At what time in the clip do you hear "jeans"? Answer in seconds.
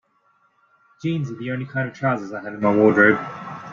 1.03-1.29